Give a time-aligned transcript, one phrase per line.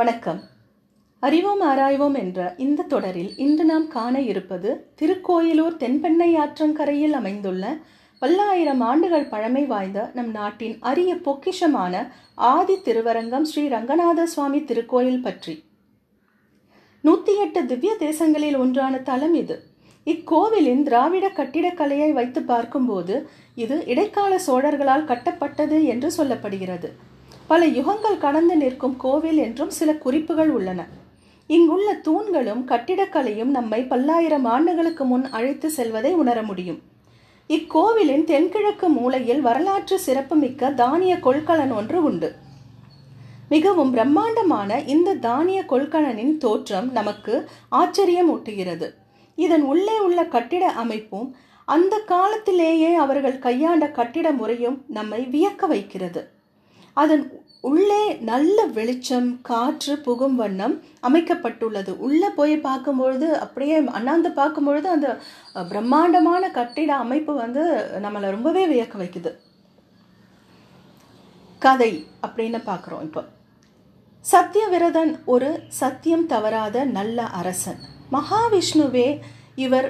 [0.00, 0.38] வணக்கம்.
[1.20, 4.70] அறிவோம் ஆராய்வோம் என்ற இந்த தொடரில் இன்று நாம் காண இருப்பது
[5.00, 7.72] திருக்கோயிலூர் தென்பெண்ணை ஆற்றங்கரையில் அமைந்துள்ள
[8.22, 12.02] பல்லாயிரம் ஆண்டுகள் பழமை வாய்ந்த நம் நாட்டின் அரிய பொக்கிஷமான
[12.34, 15.64] ஆதி திருவரங்கம் ஸ்ரீ ரங்கநாத சுவாமி திருக்கோயில் பற்றி.
[17.04, 19.58] நூத்தி எட்டு திவ்ய தேசங்களில் ஒன்றான தலம் இது.
[20.06, 26.90] இக்கோவிலின் திராவிட கட்டிடக்கலையை வைத்து பார்க்கும்போது இது இடைக்கால சோழர்களால் கட்டப்பட்டது என்று சொல்லப்படுகிறது.
[27.50, 30.80] பல யுகங்கள் கடந்து நிற்கும் கோவில் என்றும் சில குறிப்புகள் உள்ளன.
[31.46, 36.78] இங்குள்ள தூண்களும் கட்டிடக்கலையும் நம்மை பல்லாயிரம் ஆண்டுகளுக்கு முன் அழைத்து செல்வதை உணர முடியும்.
[37.48, 42.34] இக்கோவிலின் தென்கிழக்கு மூலையில் வரலாற்று சிறப்புமிக்க தானிய கொள்கலன் ஒன்று உண்டு.
[43.48, 48.88] மிகவும் பிரம்மாண்டமான இந்த தானிய கொள்கலனின் தோற்றம் நமக்கு ஆச்சரியமூட்டுகிறது.
[49.36, 51.30] இதன் உள்ளே உள்ள கட்டிட அமைப்பும்
[51.64, 56.22] அந்த காலத்திலேயே அவர்கள் கையாண்ட கட்டிட முறையும் நம்மை வியக்க வைக்கிறது.
[56.92, 57.24] அதன்
[57.60, 61.92] உள்ளே நல்ல வெளிச்சம் காற்று புகும் வண்ணம் அமைக்கப்பட்டுள்ளது.
[61.96, 65.08] உள்ளே போய் பார்க்கும்பொழுது அப்படியே அண்ணாந்து பார்க்கும்பொழுது அந்த
[65.68, 67.64] பிரம்மாண்டமான கட்டிட அமைப்பு வந்து
[68.02, 69.32] நம்மளை ரொம்பவே வியக்க வைக்குது.
[71.58, 73.24] கதை அப்படின்னு பார்க்குறோம் இப்போ.
[74.24, 77.80] சத்தியவிரதன் ஒரு சத்தியம் தவறாத நல்ல அரசன்.
[78.12, 79.08] மகாவிஷ்ணுவே
[79.54, 79.88] இவர்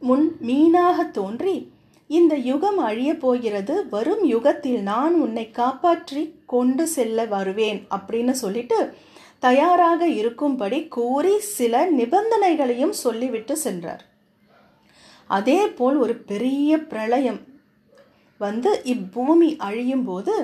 [0.00, 1.72] முன் மீனாக தோன்றி
[2.16, 3.74] இந்த யுகம் அழியப் போகிறது.
[3.88, 8.78] வரும் யுகத்தில் நான் உன்னை காப்பாற்றி கொண்டு செல்ல வருவேன் அப்படின்னு சொல்லிட்டு
[9.46, 14.02] தயாராக இருக்கும்படி கூறி சில நிபந்தனைகளையும் சொல்லிவிட்டு சென்றார்.
[15.36, 17.40] அதே போல் ஒரு பெரிய பிரளயம்
[18.40, 20.34] வந்து இப்பூமி அழியும் போது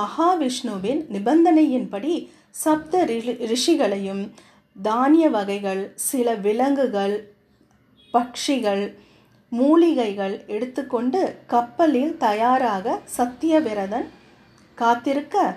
[0.00, 2.14] மகாவிஷ்ணுவின் நிபந்தனையின்படி
[2.64, 3.04] சப்த
[3.52, 4.24] ரிஷிகளையும்
[4.76, 7.16] தானிய வகைகள் சில விலங்குகள்
[8.14, 8.84] பட்சிகள்
[9.58, 14.08] மூலிகைகள் எடுத்துக்கொண்டு கப்பலில் தயாராக சத்தியவிரதன்
[14.74, 15.56] காத்திருக்க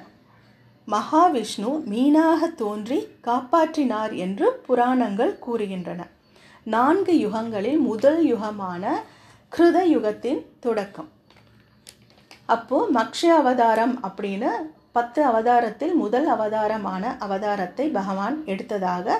[0.88, 6.02] மகாவிஷ்ணு மீனாக தோன்றி காப்பாற்றினார் என்று புராணங்கள் கூறுகின்றன.
[6.64, 8.84] நான்கு யுகங்களில் முதல் யுகமான
[9.52, 11.10] கிருத யுகத்தின் தொடக்கம்.
[12.46, 14.52] அப்போ மக்ஷ அவதாரம் அப்படின்னு
[14.92, 19.16] பத்து அவதாரத்தில் முதல் அவதாரமான அவதாரத்தை பகவான் எடுத்ததாக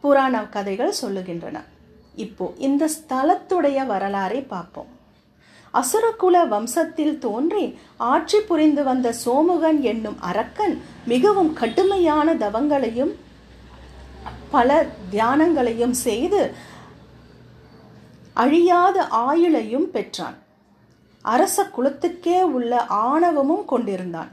[0.00, 1.58] புராண கதைகள் சொல்லுகின்றன.
[2.26, 4.90] இப்போ இந்த ஸ்தலத்துடைய வரலாறை பார்ப்போம்.
[5.80, 7.64] அசுரகுல வம்சத்தில் தோன்றி
[8.12, 10.74] ஆட்சி புரிந்து வந்த சோமுகன் என்னும் அரக்கன்
[11.12, 13.12] மிகவும் கடுமையான தவங்களையும்
[14.54, 14.70] பல
[15.12, 16.40] தியானங்களையும் செய்து
[18.42, 18.96] அழியாத
[19.28, 20.36] ஆயுளையும் பெற்றான்.
[21.24, 22.72] அரச குலத்துக்கே உள்ள
[23.08, 24.30] ஆணவமும் கொண்டிருந்தான்.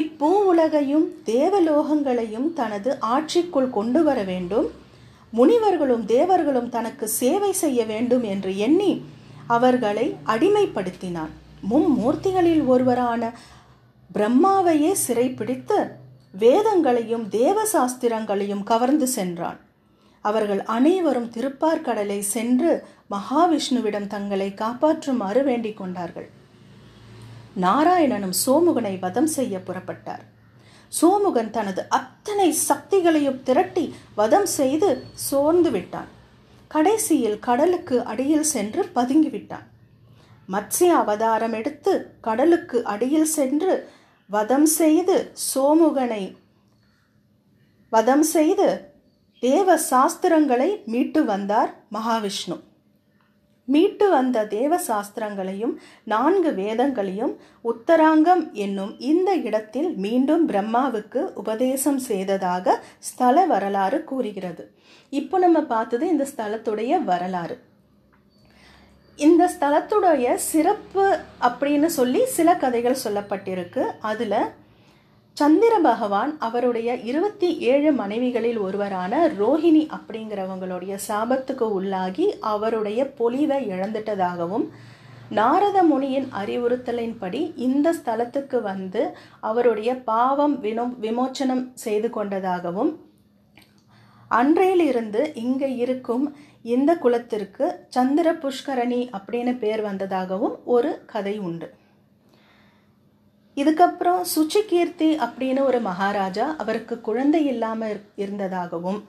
[0.00, 4.66] இப்பூ உலகையும் தேவலோகங்களையும் தனது ஆட்சிக்குள் கொண்டு வர வேண்டும்.
[5.32, 9.04] முனிவர்களும் தேவர்களும் தனக்கு சேவை செய்ய வேண்டும் என்று எண்ணி
[9.46, 11.32] அவர்களை அடிமைப்படுத்தினான்
[11.70, 13.32] மும்மூர்த்திகளில் ஒருவரான
[14.14, 15.90] பிரம்மாவையே சிறைப்பிடித்து
[16.38, 19.60] வேதங்களையும் தேவ சாஸ்திரங்களையும் கவர்ந்து சென்றான்.
[20.20, 26.30] அவர்கள் அனைவரும் திருப்பார்கடலை சென்று மகாவிஷ்ணுவிடம் தங்களை காப்பாற்றுமாறு வேண்டிக் கொண்டார்கள்.
[27.60, 30.24] நாராயணனும் சோமுகனை வதம் செய்ய புறப்பட்டார்.
[30.92, 34.90] சோமுகன் தனது அத்தனை சக்திகளையும் திரட்டி வதம் செய்து
[35.28, 36.10] சோர்ந்து விட்டான்.
[36.68, 39.66] கடைசியில் கடலுக்கு அடியில் சென்று பதுங்கிவிட்டான்
[40.54, 43.72] மத்ஸ்ய அவதாரம் எடுத்து கடலுக்கு அடியில் சென்று
[44.30, 45.16] வதம் செய்து
[45.54, 46.24] சோமுகனை
[47.92, 48.68] வதம் செய்து
[49.42, 52.56] தேவ சாஸ்திரங்களை மீட்டு வந்தார் மகாவிஷ்ணு.
[53.66, 55.72] மீட்டு வந்த தேவ சாஸ்திரங்களையும்
[56.04, 57.32] நான்கு வேதங்களையும்
[57.64, 64.64] உத்தராங்கம் என்னும் இந்த இடத்தில் மீண்டும் பிரம்மாவுக்கு உபதேசம் செய்ததாக ஸ்தல வரலாறு கூறுகிறது.
[65.10, 67.56] இப்போ நம்ம பார்த்தது இந்த ஸ்தலத்துடைய வரலாறு.
[69.16, 71.04] இந்த ஸ்தலத்துடைய சிறப்பு
[71.40, 73.84] அப்படின்னு சொல்லி சில கதைகள் சொல்லப்பட்டிருக்கு.
[74.00, 74.38] அதில்
[75.36, 84.64] சந்திர பகவான் அவருடைய இருபத்தி ஏழு மனைவிகளில் ஒருவரான ரோஹிணி அப்படிங்கிறவங்களுடைய சாபத்துக்கு உள்ளாகி அவருடைய பொலிவை இழந்துட்டதாகவும்
[85.30, 89.02] நாரத முனியின் அறிவுறுத்தலின்படி இந்த ஸ்தலத்துக்கு வந்து
[89.40, 92.92] அவருடைய பாவம் வினோ விமோச்சனம் செய்து கொண்டதாகவும்
[94.30, 96.26] அன்றையிலிருந்து இங்கே இருக்கும்
[96.64, 101.68] இந்த குலத்திற்கு சந்திர புஷ்கரணி அப்படின்னு பேர் வந்ததாகவும் ஒரு கதை உண்டு.
[103.56, 109.08] இதுக்கப்புறம் சுச்சிகீர்த்தி அப்படின்னு ஒரு மகாராஜா அவருக்கு குழந்தை இல்லாமல் இருந்ததாகவும்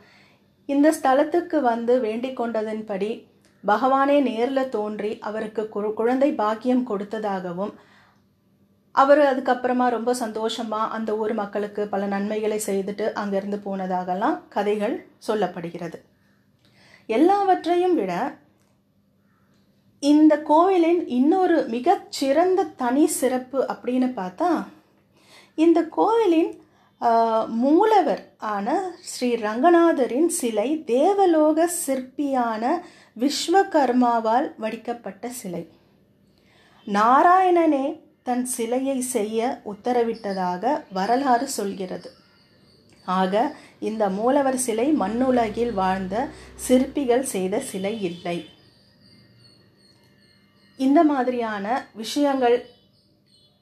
[0.66, 3.28] இந்த ஸ்தலத்துக்கு வந்து வேண்டிக் கொண்டதன்படி
[3.66, 7.74] பகவானே நேரில் தோன்றி அவருக்கு குழந்தை பாக்கியம் கொடுத்ததாகவும்
[8.92, 15.98] அவர் அதுக்கப்புறமா ரொம்ப சந்தோஷமாக அந்த ஊர் மக்களுக்கு பல நன்மைகளை செய்துட்டு அங்கேருந்து போனதாகலாம் கதைகள் சொல்லப்படுகிறது.
[17.06, 18.40] எல்லாவற்றையும் விட
[20.04, 24.50] இந்த கோவிலின் இன்னொரு மிகச்சிறந்த தனி சிறப்பு அப்படின்னு பார்த்தா
[25.56, 26.52] இந்த கோவிலின்
[27.64, 28.68] மூலவர் ஆன
[29.02, 32.64] ஸ்ரீ ரங்கநாதரின் சிலை தேவலோக சிற்பியான
[33.22, 35.64] விஸ்வகர்மாவால் வடிக்கப்பட்ட சிலை.
[36.88, 37.86] நாராயணனே
[38.24, 40.64] தன் சிலையை செய்ய உத்தரவிட்டதாக
[40.94, 42.10] வரலாறு சொல்கிறது.
[43.06, 43.34] ஆக
[43.80, 46.28] இந்த மூலவர் சிலை மண்ணுலகில் வாழ்ந்த
[46.68, 48.38] சிற்பிகள் செய்த சிலை இல்லை.
[50.80, 52.58] இந்த மாதிரியான விஷயங்கள்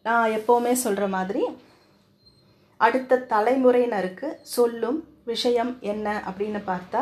[0.05, 1.43] நான் எப்போவுமே சொல்கிற மாதிரி
[2.79, 7.01] அடுத்த தலைமுறையினருக்கு சொல்லும் விஷயம் என்ன அப்படின்னு பார்த்தா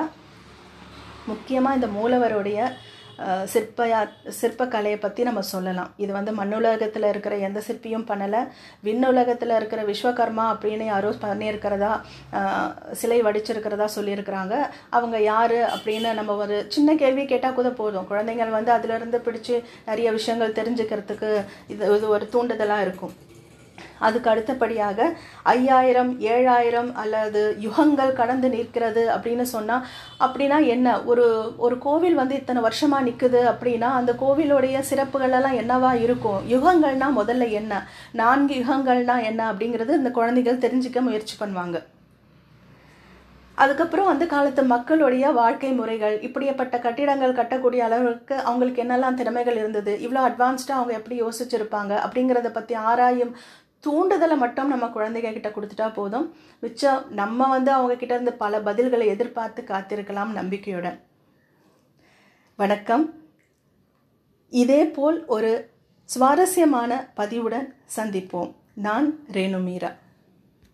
[1.25, 2.59] முக்கியமாக இந்த மூலவருடைய
[3.53, 3.99] சிற்பயா
[4.39, 5.89] சிற்பக்கலையை பற்றி நம்ம சொல்லலாம்.
[6.03, 8.41] இது வந்து மண்ணுலகத்தில் இருக்கிற எந்த சிற்பியும் பண்ணலை.
[8.87, 11.91] விண்ணுலகத்தில் இருக்கிற விஸ்வகர்மா அப்படின்னு யாரோ பண்ணியிருக்கிறதா
[13.01, 14.55] சிலை வடிச்சிருக்கிறதா சொல்லியிருக்கிறாங்க.
[14.99, 18.09] அவங்க யார் அப்படின்னு நம்ம ஒரு சின்ன கேள்வி கேட்டால் கூட போதும்.
[18.13, 19.57] குழந்தைங்கள் வந்து அதிலிருந்து பிடிச்சி
[19.91, 21.31] நிறைய விஷயங்கள் தெரிஞ்சுக்கிறதுக்கு
[21.75, 23.15] இது இது ஒரு தூண்டுதலாக இருக்கும்.
[24.07, 25.07] அதுக்கு அடுத்தபடியாக
[25.53, 29.85] ஐயாயிரம் ஏழாயிரம் அல்லது யுகங்கள் கடந்து நிற்கிறது அப்படின்னு சொன்னால்
[30.25, 30.95] அப்படின்னா என்ன?
[31.11, 31.25] ஒரு
[31.65, 36.41] ஒரு கோவில் வந்து இத்தனை வருஷமாக நிற்குது அப்படின்னா அந்த கோவிலுடைய சிறப்புகள் எல்லாம் என்னவா இருக்கும்?
[36.53, 37.81] யுகங்கள்னா முதல்ல என்ன?
[38.21, 41.79] நான்கு யுகங்கள்னா என்ன அப்படிங்கிறது இந்த குழந்தைகள் தெரிஞ்சுக்க முயற்சி பண்ணுவாங்க.
[43.57, 50.21] அதுக்கப்புறம் அந்த காலத்து மக்களுடைய வாழ்க்கை முறைகள் இப்படியப்பட்ட கட்டிடங்கள் கட்டக்கூடிய அளவுக்கு அவங்களுக்கு என்னெல்லாம் திறமைகள் இருந்தது இவ்வளோ
[50.29, 53.33] அட்வான்ஸ்டாக அவங்க எப்படி யோசிச்சிருப்பாங்க அப்படிங்கிறத பற்றி ஆராயும்
[53.83, 56.27] தூண்டுதலை மட்டும் நம்ம குழந்தைங்க கிட்ட கொடுத்துட்டா போதும்.
[56.59, 60.97] மிச்சம் நம்ம வந்து அவங்கக்கிட்ட இருந்து பல பதில்களை எதிர்பார்த்து காத்திருக்கலாம் நம்பிக்கையுடன்
[62.55, 63.05] வணக்கம்.
[64.49, 65.51] இதே போல் ஒரு
[66.05, 68.51] சுவாரஸ்யமான பதிவுடன் சந்திப்போம்.
[68.87, 69.91] நான் ரேணு மீரா